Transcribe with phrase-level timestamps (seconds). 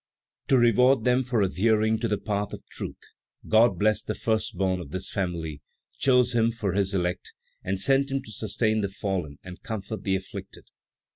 [0.47, 2.97] To reward them for adhering to the path of truth,
[3.47, 5.61] God blessed the firstborn of this family;
[5.99, 10.15] chose him for His elect, and sent him to sustain the fallen and comfort the
[10.15, 10.71] afflicted.